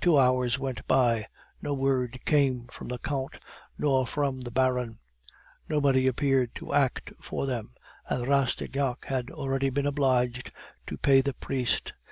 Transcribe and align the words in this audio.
Two 0.00 0.16
hours 0.18 0.56
went 0.56 0.86
by, 0.86 1.26
no 1.60 1.74
word 1.74 2.20
came 2.24 2.68
from 2.68 2.86
the 2.86 2.98
Count 3.00 3.40
nor 3.76 4.06
from 4.06 4.42
the 4.42 4.52
Baron; 4.52 5.00
nobody 5.68 6.06
appeared 6.06 6.54
to 6.54 6.72
act 6.72 7.12
for 7.20 7.44
them, 7.44 7.72
and 8.06 8.24
Rastignac 8.28 9.06
had 9.06 9.32
already 9.32 9.70
been 9.70 9.84
obliged 9.86 10.52
to 10.86 10.96
pay 10.96 11.22
the 11.22 11.34
priest. 11.34 11.92